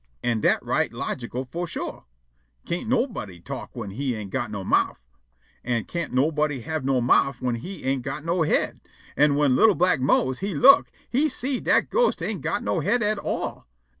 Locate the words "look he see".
10.55-11.59